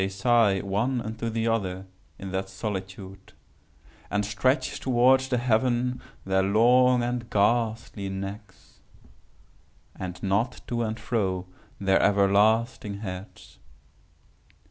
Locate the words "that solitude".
2.31-3.33